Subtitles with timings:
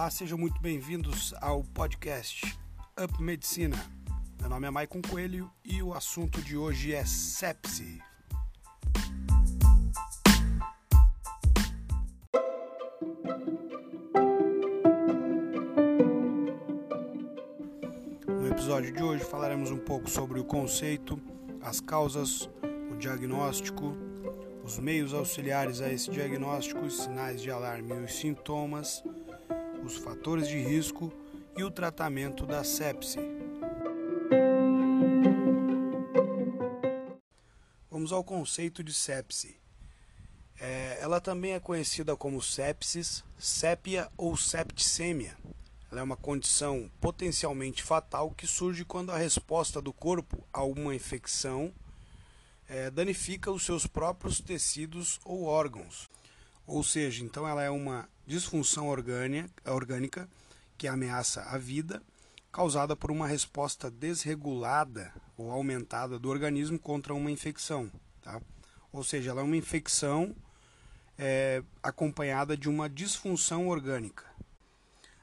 [0.00, 2.58] Olá, sejam muito bem-vindos ao podcast
[2.98, 3.76] Up Medicina.
[4.40, 8.00] Meu nome é Maicon Coelho e o assunto de hoje é sepse.
[18.26, 21.20] No episódio de hoje falaremos um pouco sobre o conceito,
[21.60, 22.48] as causas,
[22.90, 23.94] o diagnóstico,
[24.64, 29.04] os meios auxiliares a esse diagnóstico, os sinais de alarme e os sintomas
[29.84, 31.12] os fatores de risco
[31.56, 33.18] e o tratamento da sepse.
[37.90, 39.58] Vamos ao conceito de sepse.
[40.58, 45.36] É, ela também é conhecida como sepsis, sépia ou septicemia.
[45.90, 50.94] Ela é uma condição potencialmente fatal que surge quando a resposta do corpo a uma
[50.94, 51.72] infecção
[52.68, 56.08] é, danifica os seus próprios tecidos ou órgãos.
[56.66, 60.28] Ou seja, então ela é uma disfunção orgânica
[60.78, 62.00] que ameaça a vida,
[62.52, 67.90] causada por uma resposta desregulada ou aumentada do organismo contra uma infecção.
[68.22, 68.40] Tá?
[68.92, 70.34] Ou seja, ela é uma infecção
[71.18, 74.24] é, acompanhada de uma disfunção orgânica.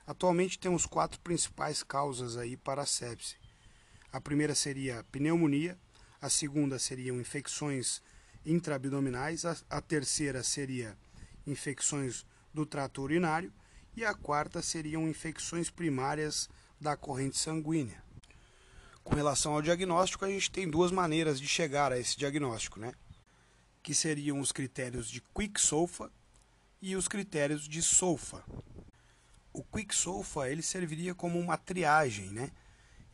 [0.05, 3.37] Atualmente temos quatro principais causas aí para a sepse.
[4.11, 5.77] A primeira seria pneumonia,
[6.21, 8.01] a segunda seriam infecções
[8.45, 10.97] intraabdominais, a, a terceira seria
[11.45, 12.25] infecções
[12.57, 13.53] do trato urinário
[13.95, 16.49] e a quarta seriam infecções primárias
[16.81, 18.01] da corrente sanguínea.
[19.03, 22.93] Com relação ao diagnóstico, a gente tem duas maneiras de chegar a esse diagnóstico, né?
[23.83, 26.11] Que seriam os critérios de Quick-SOFA
[26.81, 28.43] e os critérios de SOFA.
[29.53, 32.49] O Quick-SOFA ele serviria como uma triagem, né?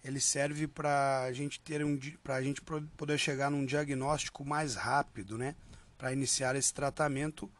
[0.04, 4.76] Ele serve para a gente ter um para a gente poder chegar num diagnóstico mais
[4.76, 5.54] rápido, né?
[5.98, 7.52] Para iniciar esse tratamento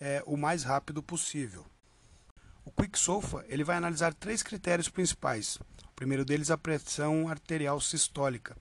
[0.00, 1.64] é, o mais rápido possível.
[2.64, 5.56] O QuickSOFA ele vai analisar três critérios principais.
[5.56, 8.56] O primeiro deles a pressão arterial sistólica.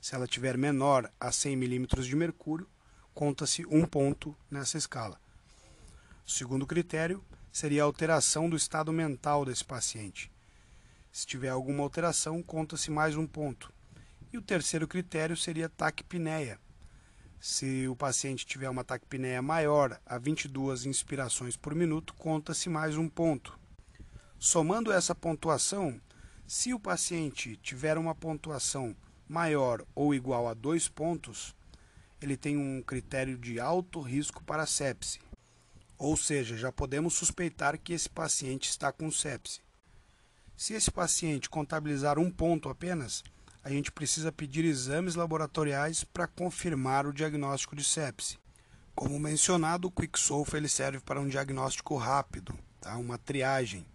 [0.00, 2.68] Se ela tiver menor a 100 milímetros de mercúrio,
[3.14, 5.20] conta-se um ponto nessa escala.
[6.26, 7.22] O segundo critério
[7.52, 10.32] seria a alteração do estado mental desse paciente.
[11.12, 13.70] Se tiver alguma alteração, conta-se mais um ponto.
[14.32, 16.58] E o terceiro critério seria taquipneia,
[17.42, 23.08] se o paciente tiver uma taquipneia maior a 22 inspirações por minuto, conta-se mais um
[23.08, 23.58] ponto.
[24.38, 26.00] Somando essa pontuação,
[26.46, 28.94] se o paciente tiver uma pontuação
[29.28, 31.52] maior ou igual a dois pontos,
[32.20, 35.18] ele tem um critério de alto risco para sepse.
[35.98, 39.60] Ou seja, já podemos suspeitar que esse paciente está com sepse.
[40.56, 43.24] Se esse paciente contabilizar um ponto apenas,
[43.64, 48.38] a gente precisa pedir exames laboratoriais para confirmar o diagnóstico de sepse.
[48.94, 52.96] Como mencionado, o QuickSolve ele serve para um diagnóstico rápido, tá?
[52.96, 53.86] uma triagem.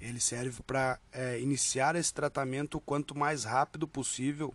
[0.00, 4.54] Ele serve para é, iniciar esse tratamento o quanto mais rápido possível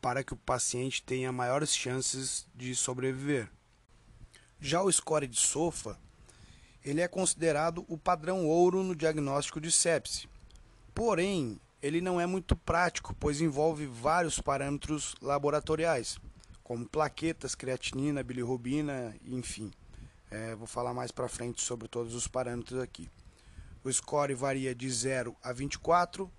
[0.00, 3.50] para que o paciente tenha maiores chances de sobreviver.
[4.60, 5.98] Já o score de SOFA,
[6.84, 10.28] ele é considerado o padrão ouro no diagnóstico de sepse.
[10.94, 16.18] Porém, ele não é muito prático, pois envolve vários parâmetros laboratoriais,
[16.62, 19.70] como plaquetas, creatinina, bilirrubina, enfim.
[20.30, 23.08] É, vou falar mais para frente sobre todos os parâmetros aqui.
[23.82, 26.30] O score varia de 0 a 24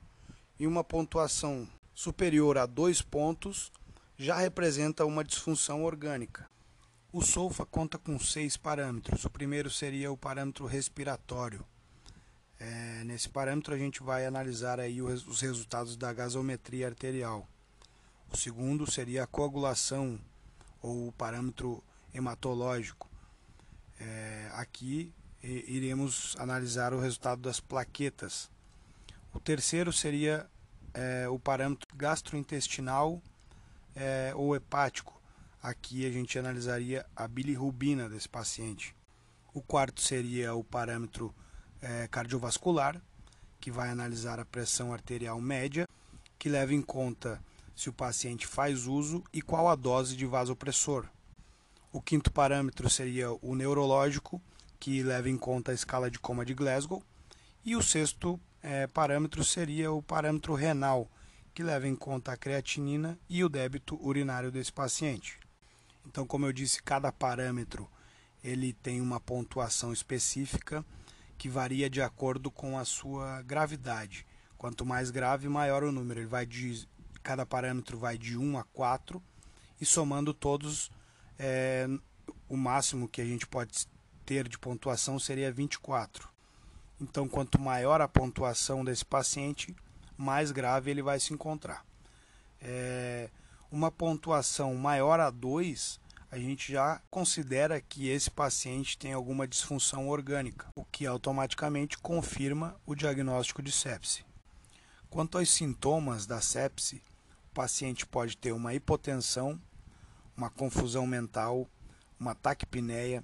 [0.60, 3.72] e uma pontuação superior a 2 pontos
[4.18, 6.48] já representa uma disfunção orgânica.
[7.12, 9.26] O SOFA conta com seis parâmetros.
[9.26, 11.66] O primeiro seria o parâmetro respiratório,
[12.60, 17.48] é, nesse parâmetro a gente vai analisar aí os resultados da gasometria arterial.
[18.32, 20.20] O segundo seria a coagulação
[20.82, 21.84] ou o parâmetro
[22.14, 23.10] hematológico.
[24.00, 28.50] É, aqui iremos analisar o resultado das plaquetas.
[29.34, 30.46] O terceiro seria
[30.94, 33.22] é, o parâmetro gastrointestinal
[33.96, 35.20] é, ou hepático.
[35.62, 38.96] Aqui a gente analisaria a bilirrubina desse paciente.
[39.54, 41.34] O quarto seria o parâmetro
[41.82, 43.02] é, cardiovascular,
[43.60, 45.88] que vai analisar a pressão arterial média,
[46.38, 47.42] que leva em conta
[47.76, 51.06] se o paciente faz uso e qual a dose de vasopressor.
[51.92, 54.42] O quinto parâmetro seria o neurológico,
[54.80, 57.04] que leva em conta a escala de coma de Glasgow.
[57.66, 61.10] E o sexto é, parâmetro seria o parâmetro renal,
[61.54, 65.38] que leva em conta a creatinina e o débito urinário desse paciente.
[66.06, 67.90] Então, como eu disse, cada parâmetro
[68.44, 70.86] ele tem uma pontuação específica
[71.40, 74.28] que varia de acordo com a sua gravidade.
[74.58, 76.20] Quanto mais grave, maior o número.
[76.20, 76.86] Ele vai de
[77.24, 79.24] cada parâmetro vai de 1 a 4
[79.80, 80.92] e somando todos,
[81.38, 81.88] é,
[82.50, 83.88] o máximo que a gente pode
[84.26, 86.28] ter de pontuação seria 24.
[87.00, 89.74] Então, quanto maior a pontuação desse paciente,
[90.18, 91.86] mais grave ele vai se encontrar.
[92.60, 93.30] É,
[93.72, 100.08] uma pontuação maior a 2, a gente já considera que esse paciente tem alguma disfunção
[100.08, 104.24] orgânica, o que automaticamente confirma o diagnóstico de sepse.
[105.10, 107.02] Quanto aos sintomas da sepse,
[107.52, 109.60] o paciente pode ter uma hipotensão,
[110.38, 111.68] uma confusão mental,
[112.20, 113.24] uma taquipneia.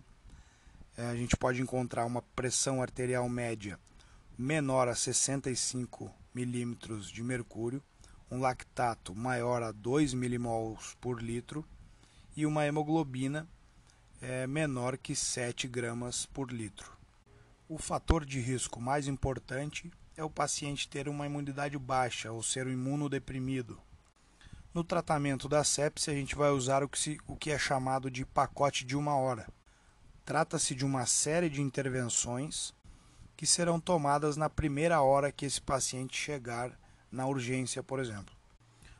[0.97, 3.79] É, a gente pode encontrar uma pressão arterial média
[4.35, 7.83] menor a 65 milímetros de mercúrio,
[8.31, 11.63] um lactato maior a 2 milimols por litro
[12.35, 13.47] e uma hemoglobina
[14.21, 16.91] é, menor que 7 gramas por litro.
[17.67, 22.67] O fator de risco mais importante é o paciente ter uma imunidade baixa ou ser
[22.67, 23.79] um imunodeprimido.
[24.73, 28.11] No tratamento da sepse, a gente vai usar o que, se, o que é chamado
[28.11, 29.47] de pacote de uma hora.
[30.25, 32.73] Trata-se de uma série de intervenções
[33.38, 36.77] que serão tomadas na primeira hora que esse paciente chegar
[37.11, 38.35] na urgência, por exemplo.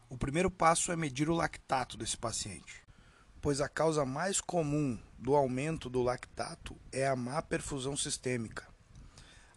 [0.10, 2.85] O primeiro passo é medir o lactato desse paciente,
[3.46, 8.68] pois a causa mais comum do aumento do lactato é a má perfusão sistêmica.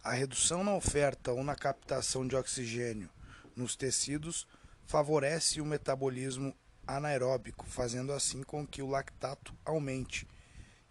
[0.03, 3.09] A redução na oferta ou na captação de oxigênio
[3.55, 4.47] nos tecidos
[4.85, 6.55] favorece o metabolismo
[6.85, 10.27] anaeróbico, fazendo assim com que o lactato aumente.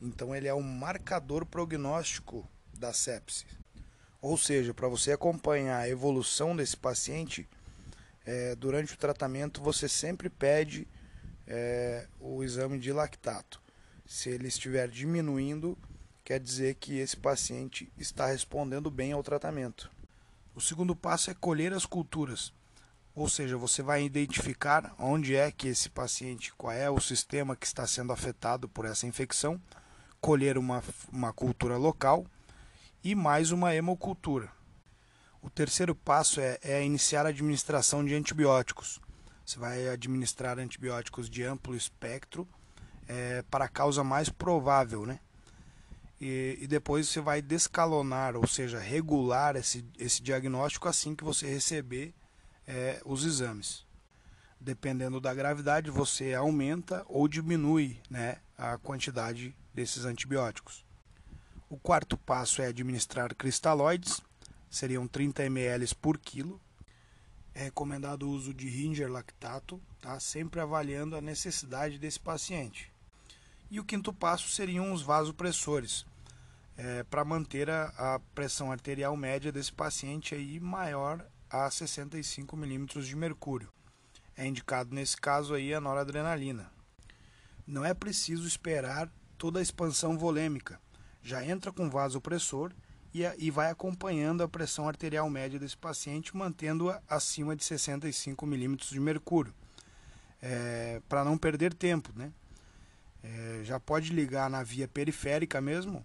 [0.02, 3.46] Então ele é um marcador prognóstico da sepse.
[4.20, 7.48] Ou seja, para você acompanhar a evolução desse paciente,
[8.26, 10.88] é, durante o tratamento você sempre pede
[11.48, 13.60] é, o exame de lactato.
[14.06, 15.76] Se ele estiver diminuindo,
[16.22, 19.90] quer dizer que esse paciente está respondendo bem ao tratamento.
[20.54, 22.52] O segundo passo é colher as culturas,
[23.14, 27.66] ou seja, você vai identificar onde é que esse paciente, qual é o sistema que
[27.66, 29.60] está sendo afetado por essa infecção,
[30.20, 32.26] colher uma, uma cultura local
[33.02, 34.50] e mais uma hemocultura.
[35.40, 39.00] O terceiro passo é, é iniciar a administração de antibióticos.
[39.48, 42.46] Você vai administrar antibióticos de amplo espectro
[43.08, 45.20] é, para a causa mais provável, né?
[46.20, 51.46] E, e, depois você vai descalonar, ou seja, regular esse, esse diagnóstico assim que você
[51.46, 52.12] receber
[52.66, 53.86] é, os exames.
[54.60, 60.84] Dependendo da gravidade, você aumenta ou diminui né, a quantidade desses antibióticos.
[61.70, 64.20] O quarto passo é administrar cristalóides,
[64.68, 66.60] seriam 30 ml por quilo.
[67.58, 70.20] É recomendado o uso de Ringer lactato, tá?
[70.20, 72.92] sempre avaliando a necessidade desse paciente.
[73.68, 76.06] E o quinto passo seriam os vasopressores,
[76.76, 83.08] é, para manter a, a, pressão arterial média desse paciente aí maior a 65 milímetros
[83.08, 83.72] de mercúrio.
[84.36, 86.70] É indicado nesse caso aí a noradrenalina.
[87.66, 90.80] Não é preciso esperar toda a expansão volêmica
[91.28, 92.72] já entra com vasopressor
[93.14, 98.90] e, e vai acompanhando a pressão arterial média desse paciente, mantendo-a acima de 65 milímetros
[98.90, 99.54] de mercúrio,
[100.42, 102.12] é, para não perder tempo.
[102.14, 102.32] Né?
[103.22, 106.04] É, já pode ligar na via periférica mesmo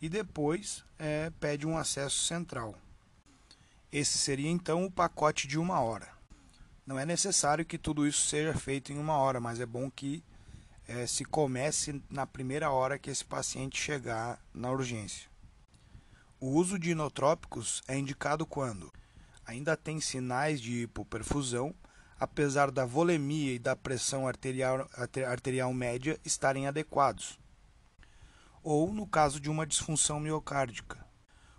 [0.00, 2.74] e depois é, pede um acesso central.
[3.90, 6.08] Esse seria então o pacote de uma hora.
[6.86, 10.22] Não é necessário que tudo isso seja feito em uma hora, mas é bom que
[10.86, 15.33] é, se comece na primeira hora que esse paciente chegar na urgência.
[16.46, 18.92] O uso de inotrópicos é indicado quando
[19.46, 21.74] ainda tem sinais de hipoperfusão,
[22.20, 24.86] apesar da volemia e da pressão arterial,
[25.26, 27.40] arterial média estarem adequados,
[28.62, 31.02] ou no caso de uma disfunção miocárdica.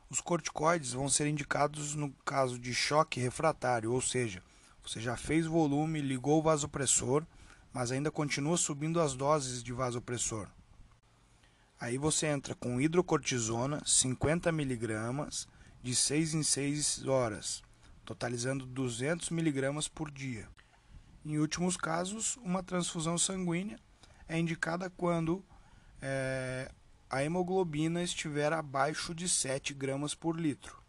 [0.08, 4.44] Os corticoides vão ser indicados no caso de choque refratário, ou seja,
[4.84, 7.26] você já fez volume, ligou o vasopressor,
[7.74, 10.48] mas ainda continua subindo as doses de vasopressor.
[11.80, 15.48] Aí você entra com hidrocortisona, 50 mg,
[15.84, 17.62] de 6 em 6 horas,
[18.06, 20.48] totalizando 200 mg por dia.
[21.26, 23.78] Em últimos casos, uma transfusão sanguínea
[24.28, 25.44] é indicada quando
[26.02, 26.72] é,
[27.10, 30.82] a hemoglobina estiver abaixo de 7 gramas por litro.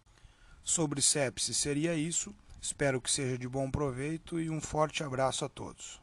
[0.62, 2.34] Sobre sepse seria isso.
[2.60, 6.00] Espero que seja de bom proveito e um forte abraço a todos.